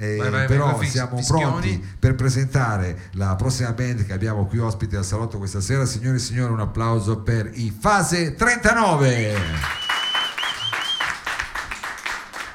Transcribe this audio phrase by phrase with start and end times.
[0.00, 1.42] eh, Vai, vai, però vai, siamo fischioni.
[1.42, 5.84] pronti per presentare la prossima band che abbiamo qui ospite al salotto questa sera.
[5.86, 9.34] Signore e signori, un applauso per i Fase 39.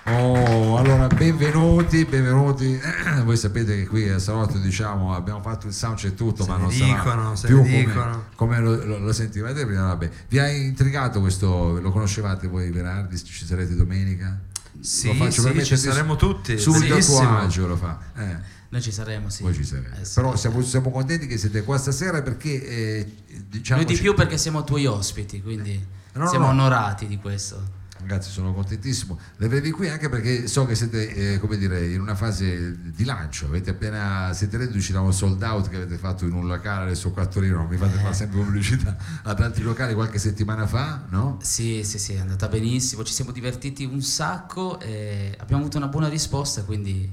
[0.05, 2.77] Oh, allora benvenuti, benvenuti.
[3.23, 6.57] Voi sapete che qui al salotto diciamo abbiamo fatto il sound e tutto, Se ma
[6.57, 9.85] non dicono, sarà più come, come lo, lo- lo sentivate prima.
[9.87, 10.09] Vabbè.
[10.27, 13.17] Vi ha intrigato questo, lo conoscevate voi Berardi?
[13.23, 14.37] Ci sarete domenica?
[14.79, 16.57] Sì, Lo faccio sì, per ci saremo tutti.
[16.57, 17.99] Subito a tuo agio lo fa.
[18.15, 18.37] Eh.
[18.69, 19.43] Noi ci saremo, sì.
[19.43, 20.01] Voi ci sarete.
[20.01, 20.13] Eh, sì.
[20.15, 23.15] Però siamo, siamo contenti che siete qua stasera perché eh,
[23.47, 26.51] diciamo Noi di più perché siamo tuoi ospiti, quindi No, no, siamo no.
[26.51, 27.81] onorati di questo.
[28.05, 32.01] Ragazzi, sono contentissimo di avervi qui anche perché so che siete, eh, come dire, in
[32.01, 33.45] una fase di lancio.
[33.45, 37.11] Avete appena, siete reduci da un sold out che avete fatto in un locale adesso
[37.11, 37.57] qua a Torino.
[37.57, 38.01] Non mi fate Eh.
[38.01, 41.37] fare sempre pubblicità ad altri locali qualche settimana fa, no?
[41.41, 45.87] Sì, sì, sì, è andata benissimo, ci siamo divertiti un sacco e abbiamo avuto una
[45.87, 47.09] buona risposta, quindi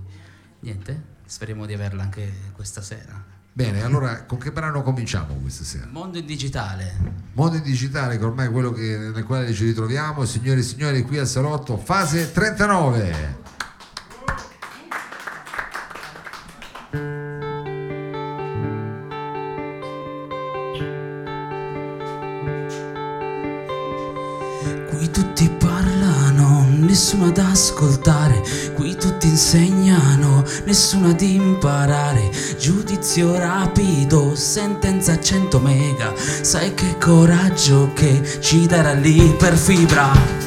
[0.61, 3.39] niente, speriamo di averla anche questa sera.
[3.61, 5.87] Bene, allora con che brano cominciamo questa sera?
[5.91, 6.95] Mondo in digitale.
[7.35, 11.03] Mondo in digitale, che ormai è quello che- nel quale ci ritroviamo, signore e signori,
[11.03, 13.39] qui al salotto, fase 39.
[24.89, 28.43] Qui tutti parlano, nessuno ad ascoltare.
[28.75, 32.00] Qui tutti insegnano, nessuno ad imparare.
[32.61, 36.13] Giudizio rapido, sentenza a 100 mega.
[36.15, 40.40] Sai che coraggio che ci darà lì per fibra.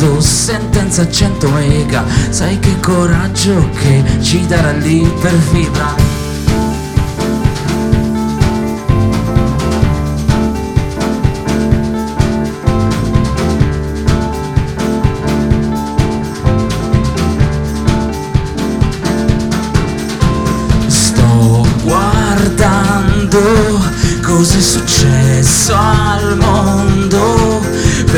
[0.00, 2.04] Rapido, sentenza a 100 mega.
[2.30, 5.94] Sai che coraggio che ci darà lì per fibra.
[20.86, 23.38] Sto guardando
[24.22, 24.99] cosa è successo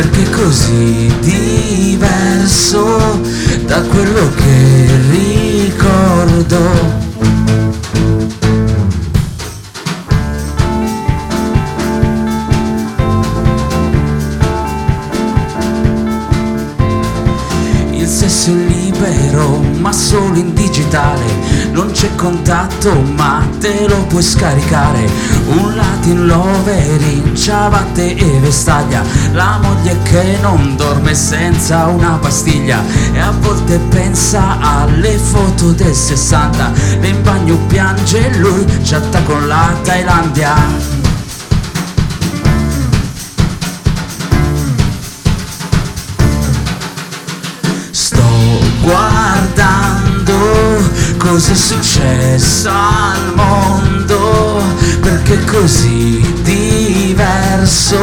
[0.03, 3.21] perché così diverso
[3.67, 7.12] da quello che ricordo.
[22.53, 25.09] Contatto, ma te lo puoi scaricare.
[25.47, 29.03] Un Latin lover in ciabatte e vestaglia.
[29.33, 32.83] La moglie che non dorme senza una pastiglia.
[33.13, 36.73] E a volte pensa alle foto del 60.
[37.01, 41.02] Lei in bagno piange e lui chatta con la Thailandia.
[51.33, 54.63] Cosa è successo al mondo,
[55.01, 57.97] perché è così diverso.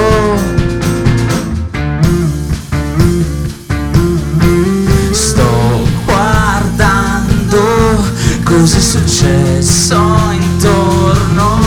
[5.11, 8.03] Sto guardando
[8.43, 11.59] cosa è successo intorno.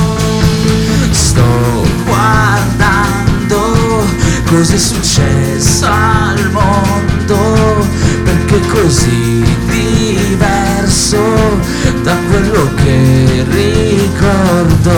[1.13, 4.05] Sto guardando
[4.47, 7.87] cosa è successo al mondo
[8.25, 10.02] perché è così diverso
[11.17, 14.91] da quello che ricordo.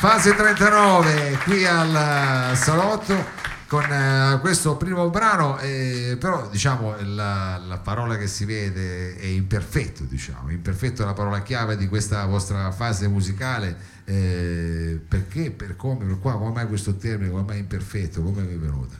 [0.00, 3.41] Fase 39 qui al salotto
[3.72, 9.24] con eh, questo primo brano, eh, però diciamo la, la parola che si vede è
[9.24, 13.74] imperfetto, diciamo, imperfetto è la parola chiave di questa vostra fase musicale,
[14.04, 18.52] eh, perché, per come, per qua, come mai questo termine, come mai imperfetto, come vi
[18.52, 18.94] è venuta?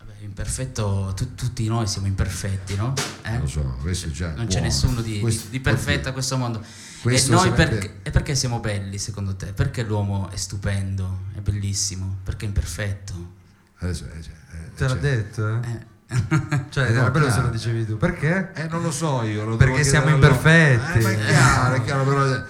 [0.00, 2.94] Vabbè, imperfetto, tu- tutti noi siamo imperfetti, no?
[3.22, 3.30] Eh?
[3.30, 4.64] Non lo so, questo è già Non c'è buono.
[4.64, 6.58] nessuno di, Questo- di perfetto a questo mondo.
[6.60, 6.64] E
[7.02, 9.52] Questo noi sarebbe- perché, e perché siamo belli secondo te?
[9.52, 12.16] Perché l'uomo è stupendo, è bellissimo?
[12.24, 13.36] Perché è imperfetto?
[13.80, 15.60] Adesso, eh, cioè, eh, Te l'ha cioè, detto, eh?
[15.62, 15.86] Eh,
[16.70, 17.96] Cioè, Eh, no, era bello se lo dicevi tu.
[17.98, 18.50] Perché?
[18.54, 19.44] Eh, non lo so io.
[19.44, 20.16] Lo Perché devo siamo loro.
[20.16, 20.98] imperfetti.
[20.98, 22.44] Eh, ma è chiaro, è chiaro, però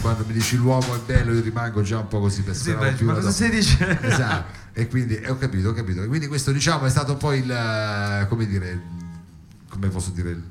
[0.00, 2.92] quando mi dici l'uomo è bello io rimango già un po' così per Sì, beh,
[2.92, 4.00] più ma cosa stai dicendo?
[4.06, 6.06] Esatto, e quindi eh, ho capito, ho capito.
[6.06, 8.80] Quindi questo diciamo è stato un po' il, eh, come dire,
[9.68, 10.42] come posso dire, il-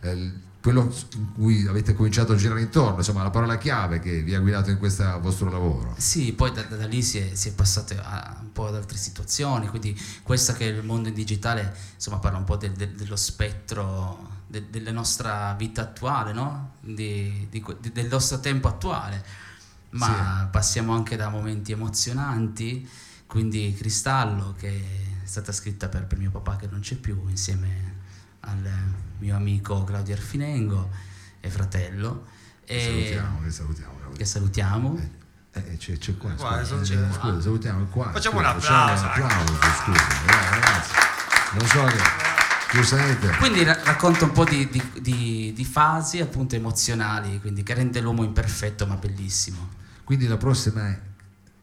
[0.00, 4.22] eh, il- quello in cui avete cominciato a girare intorno, insomma la parola chiave che
[4.22, 5.94] vi ha guidato in questo vostro lavoro.
[5.98, 8.96] Sì, poi da, da lì si è, si è passato a un po' ad altre
[8.96, 12.94] situazioni, quindi questa che è il mondo in digitale, insomma parla un po' del- del-
[12.94, 16.76] dello spettro de- della nostra vita attuale, no?
[16.80, 19.22] Di- di di- del nostro tempo attuale,
[19.90, 22.88] ma passiamo anche da momenti emozionanti,
[23.26, 27.92] quindi Cristallo che è stata scritta per, per mio papà che non c'è più, insieme
[28.40, 28.66] al
[29.18, 30.90] mio amico Claudio Arfinengo
[31.40, 32.26] e fratello.
[32.64, 33.92] E salutiamo, che salutiamo.
[34.16, 34.98] che salutiamo.
[35.56, 37.18] Eh, c'è, c'è qua, Qua, scusa, c'è c'è- qua.
[37.30, 38.10] scusa, salutiamo qua.
[38.10, 40.92] Facciamo scusa, un applauso, un applauso, scusa, eh, ragazzi.
[41.52, 47.38] Non so che Quindi ra- racconta un po' di, di- di- di fasi appunto emozionali,
[47.40, 49.68] quindi che rende l'uomo imperfetto ma bellissimo.
[50.02, 51.00] quindi la prossima è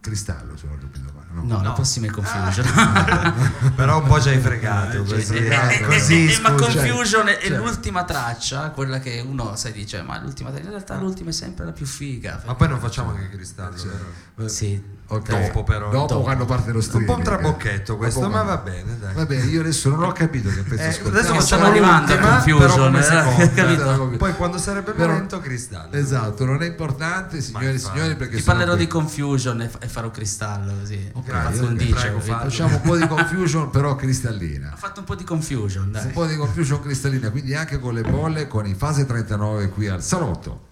[0.01, 1.44] Cristallo, se non ho capito male, no?
[1.57, 2.65] No, la prossima è Confusion.
[3.75, 5.03] Però un po' ci hai fregato.
[5.03, 6.65] Eh, ci hai così, fregato, eh, eh, così, Eh, ma scusa.
[6.65, 10.98] Confusion è, è cioè- l'ultima traccia, quella che uno sai dice, ma l'ultima in realtà
[10.98, 12.42] l'ultima è sempre la più figa.
[12.48, 13.75] Ma poi non facciamo anche cristallo.
[13.75, 14.45] vero?
[14.45, 14.83] Eh, Sì.
[15.16, 15.46] Ok.
[15.48, 15.90] Dopo, però.
[15.90, 16.22] Dopo, Dopo.
[16.24, 17.10] quando parte lo Un streaming.
[17.12, 17.98] po' un trabocchetto eh.
[17.98, 19.13] questo, Dopo ma va bene, dai.
[19.13, 22.16] Va bene, io adesso non ho capito che pezzo Eh, adesso Stanno facciamo arrivando a
[22.16, 23.04] l'ultima, Confusion, però come eh,
[23.84, 24.18] seconda.
[24.18, 25.94] Poi quando sarebbe Però- momento cristallo.
[25.94, 28.80] Esatto, non è importante, signori e signori, perché Ti parlerò qui.
[28.80, 31.12] di Confusion e, fa- e farò Cristallo così.
[31.13, 32.19] Ok, Faccio un dice, prego.
[32.19, 34.72] Facciamo un po' di confusion, però cristallina.
[34.74, 36.06] Ho fatto un po' di Confusion, dai.
[36.06, 39.88] Un po' di confusion cristallina, quindi anche con le bolle, con i fase 39 qui
[39.88, 40.69] al salotto.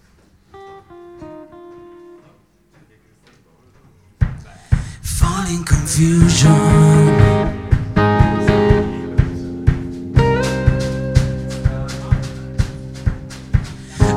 [5.50, 6.48] Falling confusion.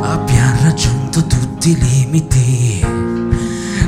[0.01, 2.85] Abbiamo raggiunto tutti i limiti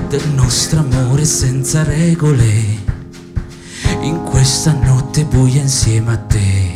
[0.07, 2.83] del nostro amore senza regole.
[4.01, 6.75] In questa notte buia insieme a te.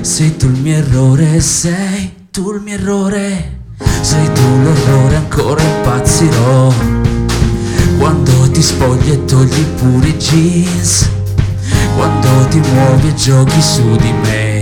[0.00, 3.60] Sei tu il mio errore, sei tu il mio errore.
[4.00, 7.01] Sei tu l'errore, ancora impazzirò.
[8.02, 11.08] Quando ti spogli e togli pure i jeans.
[11.94, 14.60] Quando ti muovi e giochi su di me.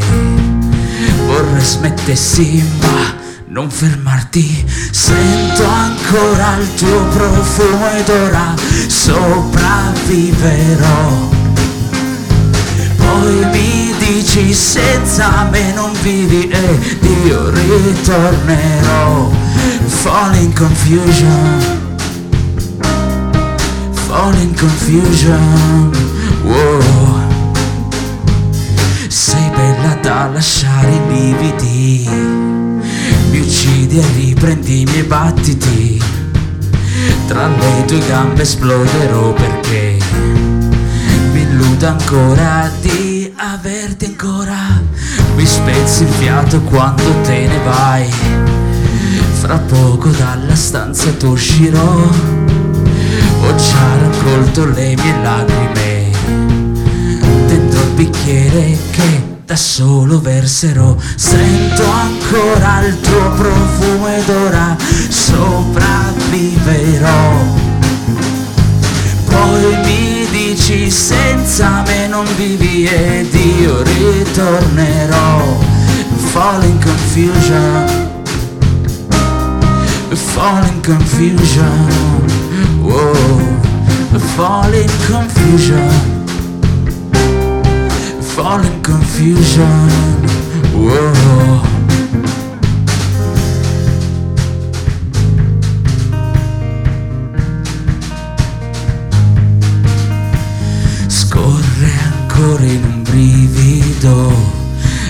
[1.24, 3.14] Vorrei smettessi ma
[3.46, 4.66] non fermarti.
[4.90, 8.54] Sento ancora il tuo profumo ed ora
[8.86, 9.68] sopravviverò.
[12.96, 19.30] Poi mi dici senza me non vivi ed io ritornerò.
[19.86, 21.79] Fall in confusion
[24.20, 25.90] Fall in confusion.
[26.42, 26.82] Wow.
[29.08, 32.06] Sei bella da lasciare i lividi.
[33.30, 36.02] Mi uccidi e riprendi i miei battiti.
[37.28, 39.96] Tra le tue gambe esploderò perché
[41.32, 44.82] Mi illudo ancora di averti ancora.
[45.34, 48.12] Mi spezzi il fiato quando te ne vai.
[49.40, 52.29] Fra poco dalla stanza tu uscirò
[53.40, 56.10] ho già raccolto le mie lacrime
[57.46, 60.94] dentro il bicchiere che da solo verserò.
[61.16, 64.76] Sento ancora il tuo profumo ed ora
[65.08, 65.98] sopravviverò.
[69.24, 75.58] Poi mi dici senza me non vivi ed io ritornerò.
[76.32, 78.09] Fall in confusion.
[80.34, 81.88] Fall in confusion.
[82.82, 83.38] Whoa.
[84.36, 85.90] Fall in confusion.
[88.20, 89.88] Fall in confusion.
[90.72, 91.60] Whoa.
[101.08, 104.32] Scorre ancora in un brivido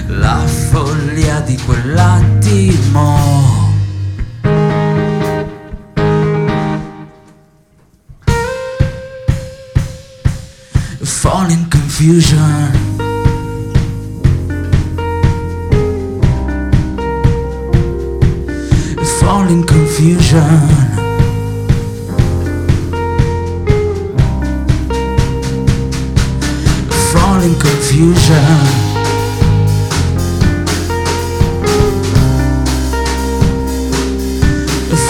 [0.07, 3.70] la follia di quell'attimo.
[12.00, 12.73] Confusion.
[19.19, 20.40] Fall in confusion.
[27.12, 28.47] Fall in confusion.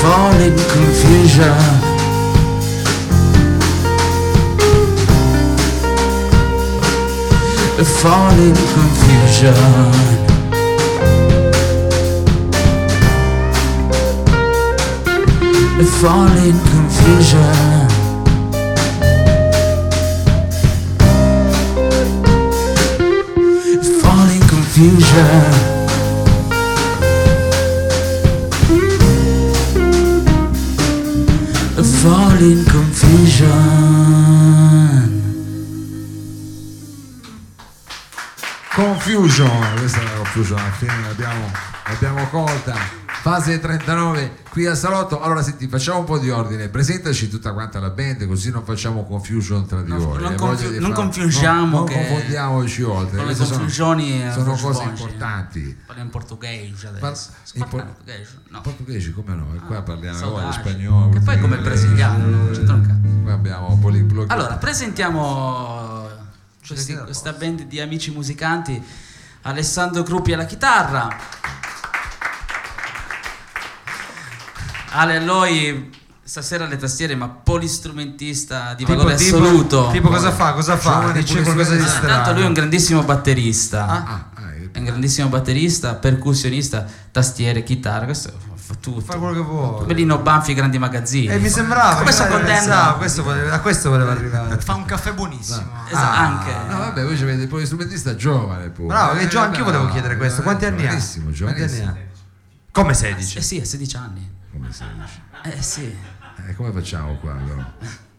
[0.02, 1.79] Fall in confusion.
[7.80, 9.54] A fall in confusion.
[15.78, 17.88] A fall in confusion.
[23.78, 25.44] A fall in confusion.
[31.78, 34.10] A fall in confusion.
[39.14, 41.50] Confusion, questa è la confusion, alla fine l'abbiamo,
[41.86, 42.74] l'abbiamo colta.
[43.22, 45.20] Fase 39 qui a Salotto.
[45.20, 49.04] Allora senti, facciamo un po' di ordine, presentaci tutta quanta la band così non facciamo
[49.04, 50.22] confusion tra di voi.
[50.22, 53.16] non Hai confu- non confusiamo non, che- confondiamoci oltre.
[53.18, 54.88] con le sono- confusioni, eh, sono, faccio cose voci.
[55.02, 55.76] importanti.
[55.86, 57.30] Parliamo in portoghese adesso.
[57.42, 58.38] Si in por- portoghese?
[58.48, 58.60] No.
[58.62, 59.46] Portoghese come no?
[59.54, 60.42] E qua Ah, parliamo saudade.
[60.44, 61.08] ora spagnolo.
[61.10, 62.98] Che poi come brasiliano, non c'entra un cazzo.
[63.24, 64.30] Qua abbiamo poliglot.
[64.30, 65.79] Allora, presentiamo
[66.66, 68.82] questi- questa band di amici musicanti.
[69.42, 71.08] Alessandro Gruppi alla chitarra.
[74.92, 75.90] Ale Alloi
[76.22, 79.88] stasera alle tastiere, ma polistrumentista di valore assoluto.
[79.92, 80.52] tipo cosa fa?
[80.52, 81.10] Cosa fa?
[81.12, 82.06] Dice qualcosa di strano.
[82.08, 83.86] Intanto lui è un grandissimo batterista.
[83.86, 88.32] Ah, ah, È un grandissimo batterista, percussionista, tastiere, chitarra, questo
[88.76, 89.00] tutto.
[89.00, 89.86] Fa quello che vuole.
[89.86, 91.26] Bellino Banfi, grandi magazzini.
[91.26, 91.96] E mi sembrava.
[91.96, 92.94] Come sto contento?
[92.98, 94.58] questo voleva- a questo voleva arrivare.
[94.58, 95.66] Fa un caffè buonissimo.
[95.88, 96.52] Esatto, Ah, anche.
[96.68, 98.88] No, vabbè, voi ci avete il polistrumentista giovane pure.
[98.88, 100.42] Bravo, che Gio, anch'io volevo chiedere questo.
[100.42, 100.90] Quanti anni ha?
[100.90, 101.96] Giovanissimo, Quanti anni ha?
[102.72, 103.42] Come Eh 16?
[103.42, 104.30] sì, a 16 anni.
[104.52, 105.56] Come si dice?
[105.58, 105.96] Eh sì.
[106.48, 107.72] Eh, come facciamo qua allora?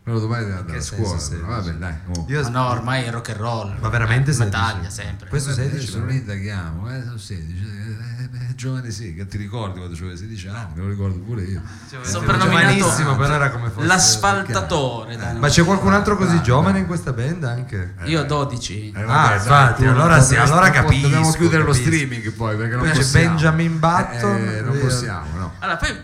[0.04, 1.20] Però domani devo andare Che a senso scuola.
[1.20, 1.40] sei?
[1.42, 1.94] Vabbè, dai.
[2.18, 2.26] oh.
[2.28, 3.76] Io Ma no, ormai è rock and roll.
[3.80, 4.50] Ma veramente Eh, 16?
[4.60, 5.30] Battaglia sempre.
[5.30, 5.78] Questo Vabbè, 16?
[5.84, 7.64] adesso non indaghiamo, eh, sono 16.
[7.64, 11.44] Eh, eh, giovane sì, che ti ricordi quando avevo 16 anni, me lo ricordo pure
[11.44, 11.62] io.
[12.02, 13.86] Soprannominato Giovanissimo, però era come fosse.
[13.86, 15.18] l'asfaltatore.
[15.18, 17.94] dai, Ma c'è qualcun altro così giovane in questa band anche?
[18.06, 18.92] Io 12.
[18.96, 22.92] Eh, Ah, infatti, allora sì, allora capisco, Dobbiamo chiudere lo streaming poi perché non Poi
[22.92, 23.28] c'è possiamo.
[23.30, 25.54] Benjamin Button, Eh, non possiamo, no.
[25.60, 26.02] Allora, poi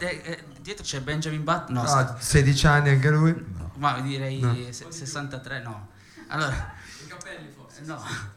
[0.62, 1.74] dietro c'è Benjamin Button.
[1.76, 3.56] No, Ah, 16 anni anche lui?
[3.78, 5.90] Ma direi se- 63, no.
[6.28, 7.82] Allora, i capelli forse.
[7.86, 8.36] No.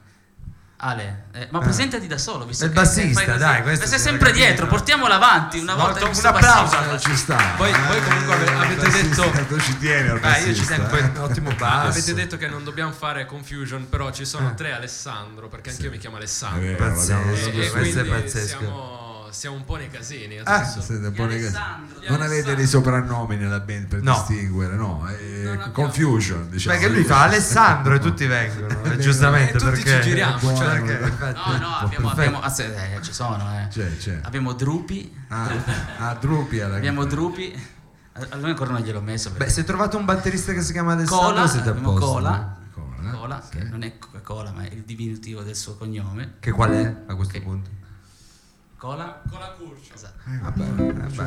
[0.83, 4.33] Ale, eh, ma presentati da solo, visto È il che bassista, dai, questo sei sempre
[4.33, 6.95] dietro, portiamolo avanti una volta Molto- che un applauso.
[6.95, 7.37] Eh, ci sta.
[7.59, 10.89] Poi- poi comunque ave- Eh, avete detto- tu ci tieni al Beh, io ci tengo,
[10.97, 11.03] eh.
[11.03, 11.89] Un ottimo basso.
[11.89, 15.99] Avete detto che non dobbiamo fare confusion, però ci sono tre Alessandro, perché anch'io mi
[15.99, 16.61] chiamo È Alessandro.
[16.61, 17.29] vero, l'abbiamo Pazzesco.
[17.31, 17.61] E, saputo.
[17.63, 18.47] e questo è quindi pazzesco.
[18.59, 19.00] siamo,
[19.33, 21.55] siamo un po' nei casini Ah, siete un po' nei casi.
[21.57, 24.13] Alessandro, di Non avete dei soprannomi nella band per No.
[24.27, 25.07] distinguere, no?
[25.09, 25.73] eh, abbiamo.
[25.73, 26.79] confusion, diciamo.
[26.79, 30.57] Perché lui fa Alessandro e tutti vengono, e giustamente E tutti perché ci giriamo, Buono,
[30.57, 31.33] cioè, perché, eh.
[31.33, 33.69] No, no, abbiamo, abbiamo ah, se- eh, ci sono, eh.
[33.69, 34.19] C'è, c'è.
[34.23, 35.49] Abbiamo Drupi, Ah,
[35.99, 37.79] ah Drupi alla abbiamo Drupi.
[38.13, 41.29] A lui ancora non gliel'ho messo Beh, se trovate un batterista che si chiama Alessandro
[41.29, 42.07] Cola, siete a abbiamo posto.
[42.07, 43.57] Cola, Cola, Cola, sì.
[43.57, 46.35] che non è Coca-Cola, ma è il diminutivo del suo cognome.
[46.41, 47.71] Che qual è a questo Che- punto?
[48.81, 49.21] Cola?
[49.29, 49.93] Con la curcia.
[49.95, 50.21] Esatto.
[50.25, 51.23] Vabbè,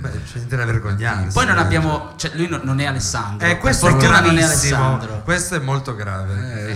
[0.00, 1.32] beh, c'è niente da vergognarsi.
[1.32, 3.46] Poi non abbiamo, cioè lui non- non è Alessandro.
[3.46, 4.42] Eh, questo per è fortuna non è.
[4.42, 5.22] Alessandro.
[5.22, 6.68] Questo è molto grave.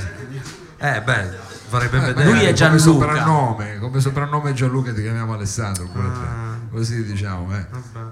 [0.78, 1.36] Eh, Eh, beh,
[1.68, 2.24] vorrei ben eh, vedere.
[2.30, 2.80] lui è come Gianluca.
[2.82, 5.88] soprannome, come soprannome Gianluca ti chiamiamo Alessandro.
[5.96, 6.56] Ah.
[6.70, 7.66] Così diciamo, eh.
[7.68, 8.10] Vabbè.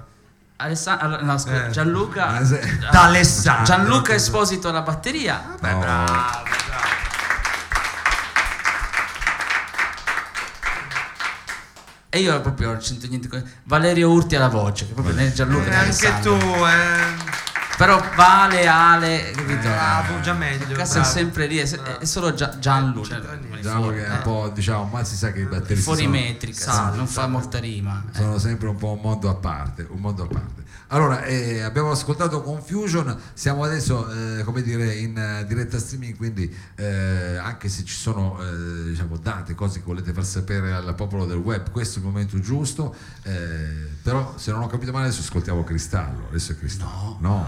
[0.57, 1.69] Alessa- allora, no, scusa, Eh.
[1.69, 2.27] Gianluca.
[2.27, 3.63] Ah, se- D'Alessandro.
[3.63, 5.55] Gianluca Esposito alla batteria.
[5.57, 5.79] Beh, No.
[5.79, 6.11] bravo,
[12.11, 15.65] E io proprio non c'entro niente con Valerio Urti alla voce, che proprio né Gianluca
[15.65, 17.37] Eh, né anche tu, eh.
[17.77, 19.59] Però Vale, Ale, capito?
[19.69, 20.75] Bravo, già meglio.
[20.75, 23.19] Cazzo è sempre lì, è, se- è solo Gia- Gianluca.
[23.55, 26.59] Diciamo che è un po', diciamo, ma si sa che i batteristi Fuori sono, metrica,
[26.71, 26.95] Salta.
[26.97, 28.03] non fa molta rima.
[28.11, 28.17] eh.
[28.17, 30.63] sono sempre un po' un mondo a parte, un mondo a parte.
[30.91, 36.51] Allora, eh, abbiamo ascoltato Confusion, siamo adesso eh, come dire in eh, diretta streaming, quindi
[36.75, 41.27] eh, anche se ci sono eh, diciamo, tante cose che volete far sapere al popolo
[41.27, 45.21] del web, questo è il momento giusto, eh, però se non ho capito male adesso
[45.21, 47.17] ascoltiamo Cristallo, adesso è Cristallo.
[47.19, 47.45] No, No,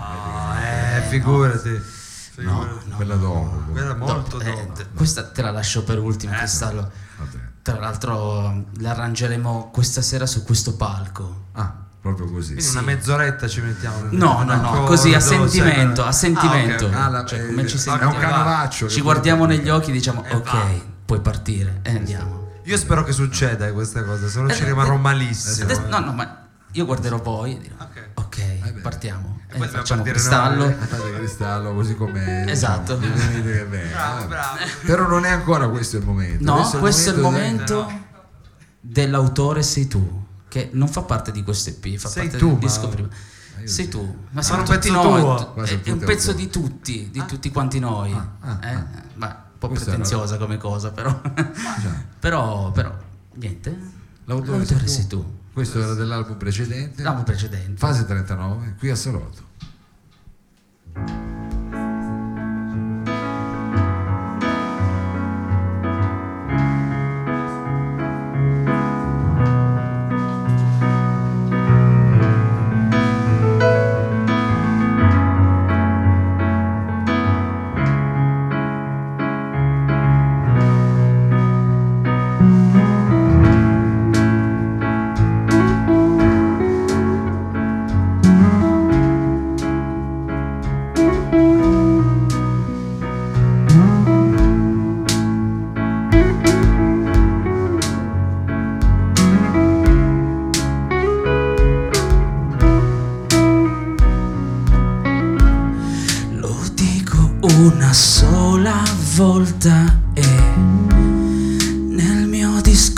[0.63, 1.81] eh, figurati.
[1.81, 2.89] Figurati.
[2.95, 3.71] quella dopo.
[3.71, 4.73] Quella molto dopo.
[4.93, 6.91] questa te la lascio per ultimo, Cristallo.
[7.17, 7.37] Vabbè.
[7.63, 11.47] Tra l'altro l'arrangeremo questa sera su questo palco.
[11.53, 12.53] Ah, proprio così.
[12.55, 14.07] Quindi una mezz'oretta ci mettiamo.
[14.09, 15.49] No, no, no, così a sempre.
[15.49, 16.85] sentimento, a sentimento.
[16.85, 16.95] Ah, ok.
[16.95, 18.13] Ah, la- Cioè, eh, come ci è sentiamo?
[18.13, 18.89] un canovaccio.
[18.89, 20.65] Ci guardiamo poi- negli occhi e diciamo Eh, ok, va.
[21.05, 22.39] puoi partire e andiamo.
[22.63, 25.65] Io spero che succeda eh, questa cosa, se no ci Eh, rimarrò eh, malissimo.
[25.65, 28.09] Adesso- no, no, ma io guarderò voi e dirò Ok.
[28.15, 29.39] ok, partiamo.
[29.53, 30.63] E poi facciamo cristallo.
[30.63, 30.71] noi.
[30.71, 32.95] Eh, fate cristallo così come Esatto.
[32.95, 33.87] diciamo, venga.
[33.89, 34.57] Bravo, Eh, bravo.
[34.85, 36.43] Però non è ancora questo il momento.
[36.43, 37.91] No, questo è il del- momento
[38.79, 40.20] dell'autore sei tu,
[40.51, 43.07] che non fa parte di questo EP, fa Sei parte tu, del ma- disco prima.
[43.63, 45.53] Sei tu, ma siamo un tutti pezzo noi, tuo.
[45.53, 48.11] tu- è, è un pezzo di tutti, di tutti quanti noi.
[48.11, 48.73] ah, eh?
[48.73, 48.87] ah.
[49.13, 51.21] Ma po' Questa pretenziosa come cosa, però.
[52.19, 52.93] però, però,
[53.35, 53.69] niente.
[54.25, 55.39] L'autore, L'autore sei sei tu.
[55.53, 57.01] Questo era dell'album precedente.
[57.01, 57.77] L'anno precedente.
[57.77, 59.49] Fase 39, qui a Salotto.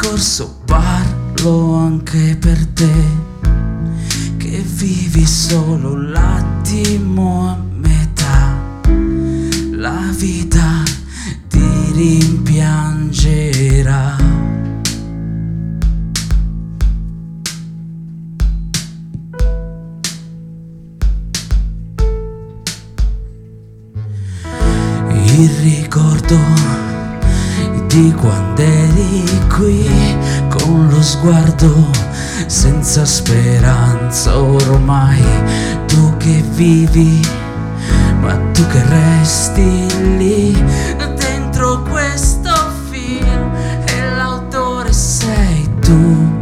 [0.04, 2.92] Discorso parlo anche per te
[4.36, 8.82] che vivi solo un attimo a metà.
[9.72, 10.84] La vita
[11.48, 14.18] ti rimpiangerà.
[25.36, 26.93] Il ricordo
[27.94, 29.88] di quando eri qui
[30.50, 31.92] con lo sguardo
[32.48, 34.36] senza speranza.
[34.36, 35.22] Ormai
[35.86, 37.22] tu che vivi
[38.20, 40.64] ma tu che resti lì
[41.16, 42.52] dentro questo
[42.90, 43.52] film
[43.86, 46.33] e l'autore sei tu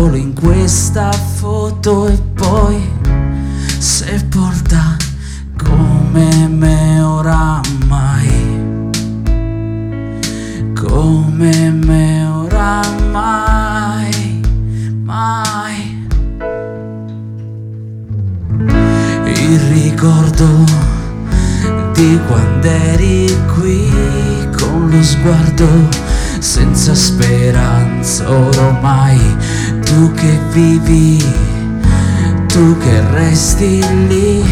[0.00, 2.29] solo in questa foto
[30.52, 31.22] vivi
[32.48, 34.49] tu che resti lì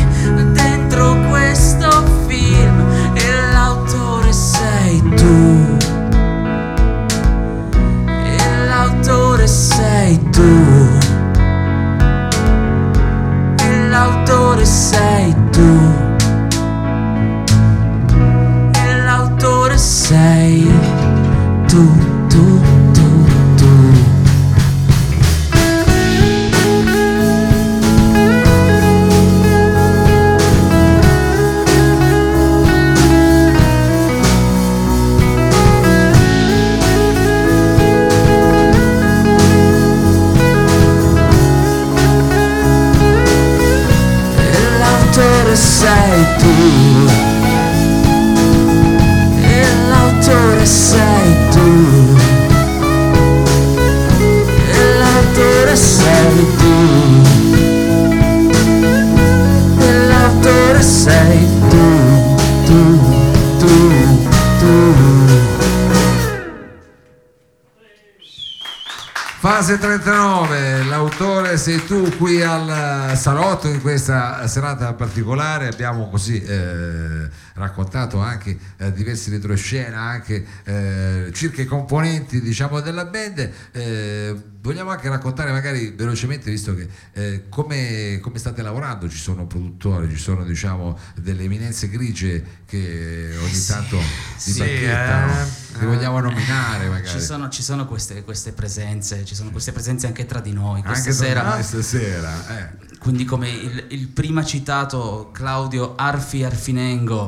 [69.40, 77.28] Fase 39, l'autore sei tu qui al salotto in questa serata particolare, abbiamo così eh,
[77.58, 84.90] raccontato anche eh, diversi retroscena, anche eh, circa i componenti diciamo della band, Eh, vogliamo
[84.90, 90.20] anche raccontare magari velocemente, visto che eh, come, come state lavorando, ci sono produttori, ci
[90.20, 93.98] sono diciamo delle eminenze grigie che ogni tanto
[94.36, 97.08] si Sì, bacchettano, eh, che vogliamo nominare magari.
[97.08, 100.82] Ci sono, ci sono queste, queste presenze, ci sono queste presenze anche tra di noi.
[100.82, 102.58] Questa anche sera, noi stasera.
[102.58, 102.98] Eh.
[102.98, 107.26] quindi come il, il prima citato Claudio Arfi Arfinengo,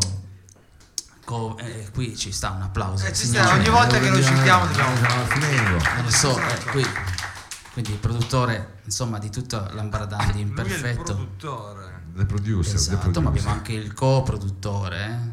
[1.31, 3.07] co- eh, qui ci sta un applauso.
[3.07, 4.67] Eh, sta, ogni volta che lo citiamo
[5.29, 5.77] finendo.
[5.95, 6.85] Non lo so, eh, qui,
[7.73, 11.03] quindi il produttore insomma di tutta l'ambradana di Lui è il Imperfetto.
[11.15, 11.99] produttore.
[12.17, 13.23] The producer, the Esatto, producer.
[13.23, 15.30] ma abbiamo anche il co-produttore eh,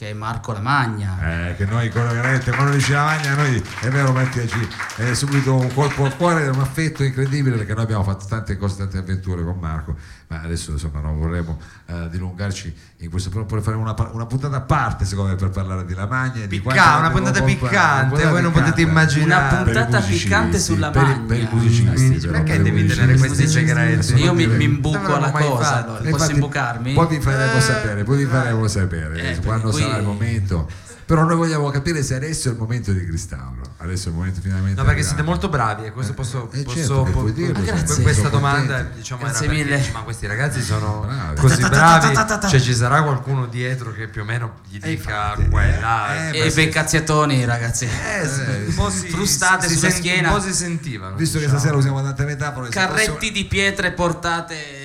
[0.00, 1.48] che è Marco Lamagna.
[1.50, 5.54] Eh, che noi con veramente quando dice la magna noi è vero metterci eh, subito
[5.54, 9.44] un colpo al cuore un affetto incredibile perché noi abbiamo fatto tante cose tante avventure
[9.44, 9.94] con Marco
[10.28, 14.56] ma adesso insomma non vorremmo eh, dilungarci in questo però poi faremo una, una puntata
[14.56, 18.04] a parte secondo me per parlare di Lamagna e di Picca- una puntata piccante, Una
[18.08, 19.54] puntata voi non potete immaginare.
[19.54, 21.24] Una puntata piccante sulla magna.
[21.26, 24.14] per i musicisti però, Perché devi tenere questi segreti?
[24.14, 26.92] Io mi, mi imbuco alla cosa, posso infatti, imbucarmi?
[26.94, 30.68] Poi vi faremo Eh, sapere, poi vi faremo sapere Eh, quando perché sarà il momento.
[31.10, 33.62] Però noi vogliamo capire se adesso è il momento di Cristallo.
[33.78, 34.80] Adesso è il momento finalmente.
[34.80, 37.60] No, perché siete molto bravi e questo posso, Eh, posso certo che po- puoi dirlo,
[37.64, 38.02] grazie.
[38.04, 38.28] questa contento.
[38.28, 39.78] domanda diciamo Grazie era perché mille.
[39.80, 41.40] dici, ma questi ragazzi sono Bravi.
[41.40, 42.14] così bravi
[42.48, 46.38] cioè ci sarà qualcuno dietro che più o meno gli Eh, dica infatti, quella eh,
[46.38, 47.86] eh, E beh, bei cazziatoni ragazzi.
[47.86, 50.28] eh, sì, eh, un po' si- frustate si sulla sent- schiena.
[50.30, 51.58] un po' si sentivano Visto che diciamo.
[51.58, 54.79] stasera usiamo tante metafore, Carretti posso- di pietre portate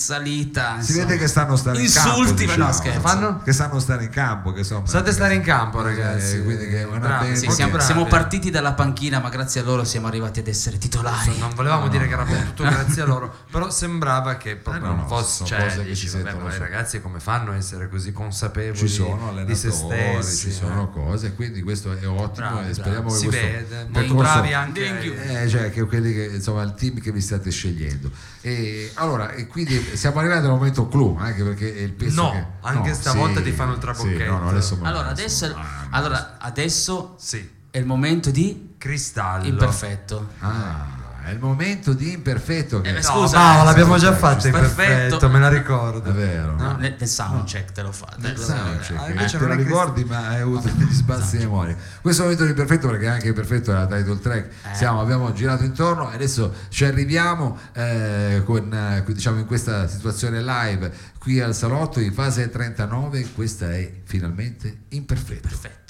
[0.00, 0.76] salita.
[0.80, 1.06] si insomma.
[1.06, 2.18] vede che stanno stare in campo.
[2.18, 2.72] Insulti, ma no, diciamo.
[2.72, 3.00] scherzo.
[3.00, 3.42] Fanno?
[3.42, 4.52] Che sanno stare in campo.
[4.52, 6.42] Che insomma, State stare in campo, Eh, ragazzi.
[6.42, 7.36] quindi che Bravi.
[7.36, 7.84] Sì, siamo, bravi.
[7.84, 11.38] siamo partiti dalla panchina, ma grazie a loro siamo arrivati ad essere titolari.
[11.38, 14.94] non volevamo dire che era tutto grazie a loro, però sembrava che proprio Eh, no,
[14.94, 17.56] non no, fosse, cioè, cose che dici, vabbè, sentono ma i ragazzi come fanno a
[17.56, 20.48] essere così consapevoli Ci sono di se stessi?
[20.48, 24.52] ci sono cose, quindi questo è ottimo Bravi, e speriamo che si vede, molto bravi
[24.54, 28.10] anche Eh, cioè che quelli che insomma il team che vi state scegliendo
[28.42, 32.30] e allora e quindi siamo arrivati al momento clou anche perché è il peso No,
[32.32, 34.18] che anche stavolta ti fanno il trabocchetto.
[34.18, 38.74] sì, no, no, adesso lo- Allora adesso, ah, allora, adesso Sì, è il momento di
[38.78, 39.46] cristallo.
[39.46, 40.28] imperfetto.
[40.40, 40.89] ah,
[41.24, 44.52] è il momento di imperfetto che Eh, No, scusa, Paolo, eh, l'abbiamo già fatto in
[44.52, 45.28] perfetto.
[45.28, 46.10] me la ricordo.
[46.10, 48.16] è vero No, nel, nel soundcheck te lo fate.
[48.18, 52.22] Nel soundcheck, Ah, eh, te lo ricordi ma hai avuto degli sbalzi di memoria questo
[52.22, 54.74] è il momento di perfetto perché anche il perfetto è la title track Eh.
[54.74, 60.40] Siamo- abbiamo girato intorno e adesso ci arriviamo eh, con, eh, diciamo in questa situazione
[60.42, 65.88] live qui al salotto in fase 39 questa è finalmente imperfetto Perfetto.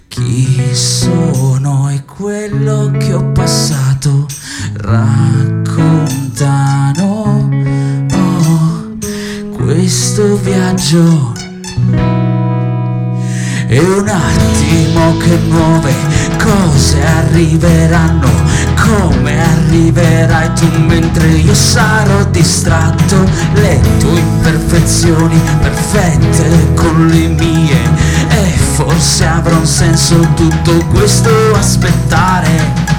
[0.08, 4.26] chi sono e quello che ho passato.
[4.74, 5.88] Raccontano
[8.10, 8.96] oh,
[9.52, 11.41] questo viaggio.
[13.72, 15.94] E un attimo che nuove
[16.36, 18.28] cose arriveranno,
[18.76, 27.80] come arriverai tu mentre io sarò distratto, le tue imperfezioni perfette con le mie,
[28.28, 32.90] e forse avrà un senso tutto questo aspettare.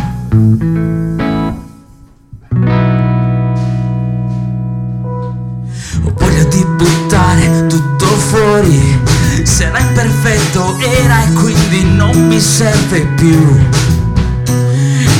[6.49, 8.99] Di buttare tutto fuori
[10.03, 13.57] Sarà imperfetto era e quindi non mi serve più.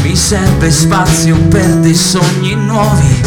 [0.02, 3.22] Mi serve spazio per dei sogni nuovi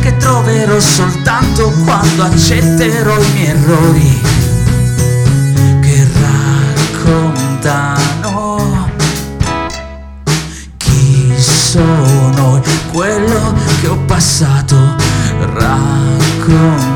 [0.00, 4.20] Che troverò soltanto quando accetterò i miei errori
[5.80, 6.06] Che
[7.02, 8.90] raccontano
[10.76, 12.62] chi sono.
[12.92, 14.76] Quello che ho passato
[15.54, 16.87] raccontano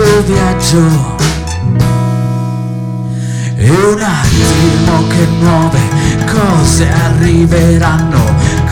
[0.00, 1.18] questo viaggio.
[3.56, 5.78] E un attimo che nuove
[6.26, 8.18] cose arriveranno.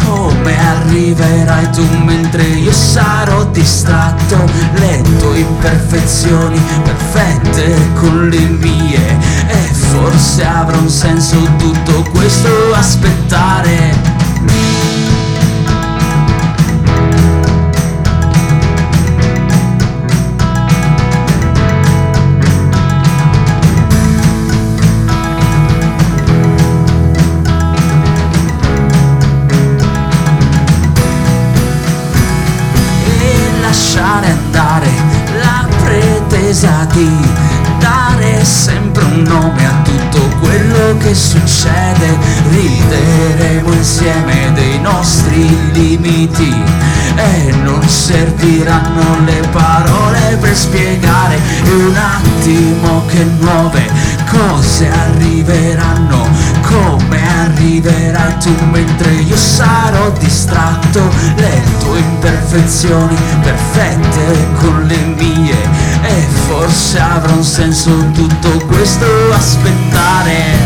[0.05, 4.37] Come arriverai tu mentre io sarò distratto
[4.77, 9.19] le tue imperfezioni perfette con le mie.
[9.49, 14.08] E forse avrà un senso tutto questo aspettare
[41.09, 42.19] che succede,
[42.51, 46.55] rideremo insieme dei nostri limiti
[47.17, 53.91] e non serviranno le parole per spiegare un attimo che nuove
[54.31, 56.29] cose arriveranno
[56.61, 61.01] come arriverai tu mentre io sarò distratto
[61.37, 65.57] le tue imperfezioni perfette con le mie
[66.19, 70.57] e forse avrà un senso tutto questo aspettare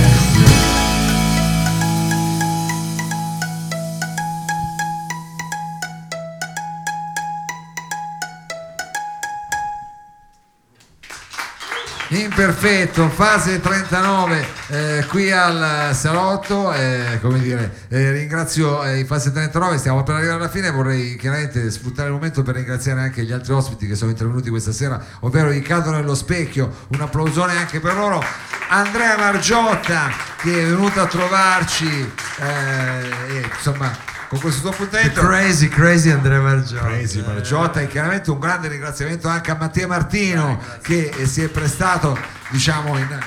[12.15, 19.33] Imperfetto, fase 39 eh, qui al salotto, eh, come dire, eh, ringrazio eh, in fase
[19.33, 23.33] 39, stiamo per arrivare alla fine, vorrei chiaramente sfruttare il momento per ringraziare anche gli
[23.33, 27.95] altri ospiti che sono intervenuti questa sera, ovvero Cadono nello Specchio, un applausone anche per
[27.95, 28.23] loro,
[28.69, 35.21] Andrea Margiotta che è venuto a trovarci, eh, insomma con questo suo appuntamento.
[35.21, 36.87] Crazy, crazy Andrea Margiotta.
[36.87, 41.49] Crazy Margiotta e chiaramente un grande ringraziamento anche a Mattia Martino che eh, si è
[41.49, 42.19] prestato
[42.49, 43.19] diciamo in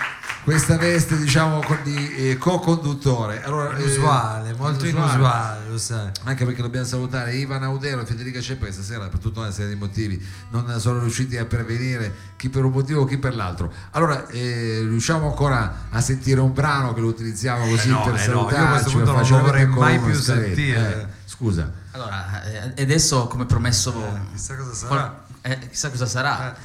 [0.46, 5.14] questa veste diciamo di eh, co-conduttore allora, eh, Inusuale, molto inusuale.
[5.14, 6.12] inusuale, lo sai.
[6.24, 9.74] anche perché dobbiamo salutare Ivan Audero e Federica Ceppa che stasera per tutta una serie
[9.74, 14.28] di motivi non sono riusciti a pervenire chi per un motivo chi per l'altro allora
[14.28, 18.28] eh, riusciamo ancora a sentire un brano che lo utilizziamo così Eh no, per eh
[18.28, 20.46] no, io a questo salutarci non lo vorrei mai più scaletta.
[20.46, 21.02] sentire.
[21.02, 23.92] Eh, scusa allora eh, e adesso come promesso
[24.32, 25.24] Chissà cosa qual- sarà.
[25.42, 26.56] eh, chissà cosa sarà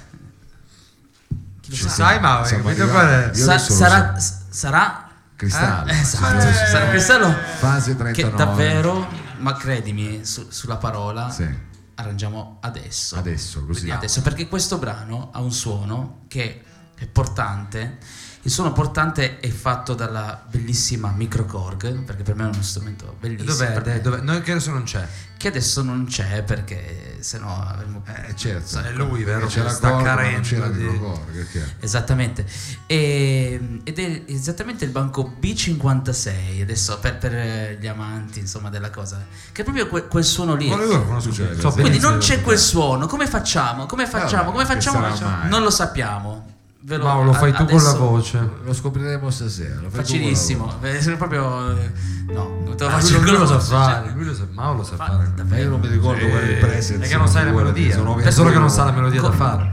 [1.70, 1.88] lo Ci sa?
[1.88, 3.34] Sai, ma Siamo capito qual è?
[3.34, 6.52] Sa- sarà, s- sarà Cristallo Eh, esatto, sì.
[6.70, 8.36] sarà Cristiano Fase che 39.
[8.36, 11.48] davvero, ma credimi, su- sulla parola Sì.
[11.94, 13.16] arrangiamo adesso.
[13.16, 13.90] Adesso, così.
[13.90, 16.62] Adesso, perché questo brano ha un suono che
[16.94, 17.98] è portante.
[18.42, 23.50] Il suono portante è fatto dalla bellissima Microcorg, perché per me è uno strumento bellissimo.
[23.50, 23.72] Dov'è?
[23.72, 24.20] perché- Dov'è?
[24.22, 25.06] Noi che adesso non c'è.
[25.36, 28.78] Che adesso non c'è perché se no avremmo Eh, certo.
[28.80, 29.46] È lui, vero?
[29.46, 31.62] C'era sta carendo non c'era di- Microcorg, che?
[31.80, 32.46] Esattamente,
[32.86, 39.22] E- ed è esattamente il banco B56 adesso per, per gli amanti insomma della cosa,
[39.52, 40.68] che è proprio que- quel suono lì.
[40.68, 41.80] Ma io lo conosco, Succede, so sì.
[41.80, 43.84] Quindi non c'è quel suono, come facciamo?
[43.86, 44.50] Come facciamo?
[44.50, 45.46] Come facciamo?
[45.48, 46.48] Non lo sappiamo.
[46.82, 48.50] Ve lo- Mauro, lo fai a- tu con la voce.
[48.64, 49.80] Lo scopriremo stasera.
[49.82, 50.72] lo Facilissimo.
[50.80, 51.92] Eh, sono proprio eh,
[52.32, 54.24] no, non te lo Ah, faccio lui, con lui la lo sa fare, cioè, lui
[54.24, 55.16] lo sa, Mauro lo sa fa- fare.
[55.16, 55.68] Ma io davvero.
[55.70, 57.04] non mi ricordo qual è il presence.
[57.04, 57.94] È che non sai la melodia.
[57.94, 59.72] sono È solo che non sa la melodia da fare.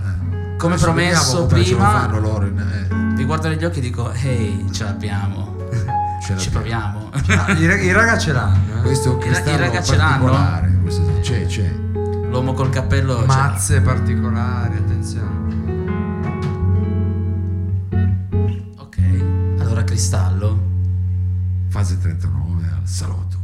[0.58, 3.78] Come Adesso promesso vediamo come ce lo prima fanno loro in- vi guardo negli occhi
[3.78, 5.56] e dico "Ehi, ce l'abbiamo".
[5.72, 5.86] eh,
[6.26, 7.10] ce Ci proviamo.
[7.13, 8.80] Ah, I, rag- i raga ce l'hanno.
[8.80, 8.82] eh.
[8.82, 11.22] Questo è un I ra- i cristallo raga ce l'hanno?
[11.22, 11.74] C'è, c'è.
[12.30, 13.26] L'uomo col cappello l'ha.
[13.26, 15.66] Mazze particolari, attenzione.
[19.97, 20.55] Cristallo.
[21.69, 23.37] Fase 39 al salotto.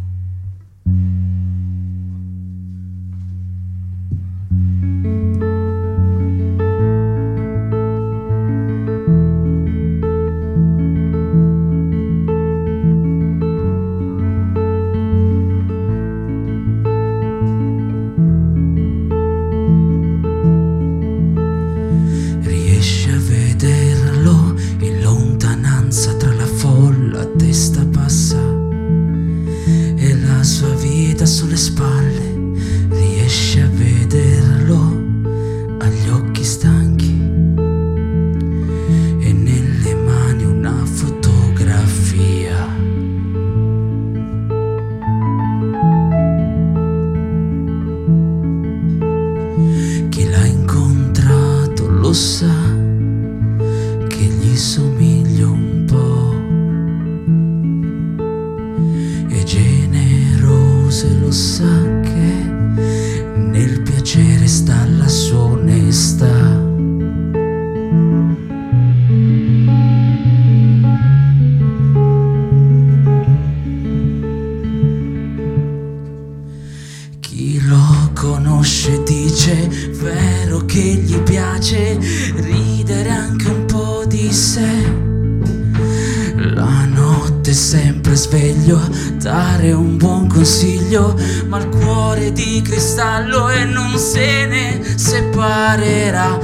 [87.53, 88.81] È sempre sveglio
[89.21, 96.39] dare un buon consiglio, ma il cuore di cristallo e non se ne separerà.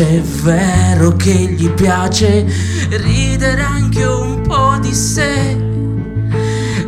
[0.00, 2.44] dice è vero che gli piace
[2.90, 5.56] ridere anche un po' di sé.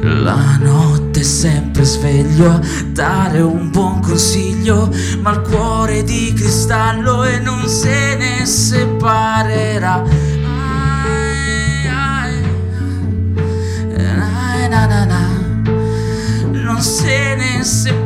[0.01, 7.23] La notte è sempre sveglio a dare un buon consiglio, ma il cuore di cristallo
[7.25, 10.03] e non se ne separerà.
[10.43, 12.43] Ai, ai,
[14.69, 15.21] na, na, na.
[16.51, 18.02] Non se ne separerà.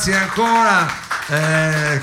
[0.00, 0.88] Grazie ancora.
[1.28, 2.00] Eh,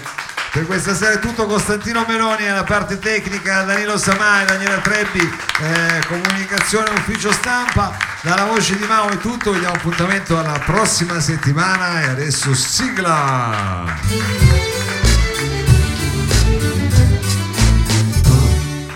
[0.51, 6.05] per questa sera è tutto Costantino Meloni alla parte tecnica, Danilo Samai, Daniela Trebbi, eh,
[6.07, 12.01] comunicazione ufficio stampa, dalla voce di Mao è tutto, vi diamo appuntamento alla prossima settimana
[12.01, 13.86] e adesso sigla!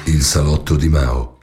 [0.03, 1.40] Il salotto di Mao.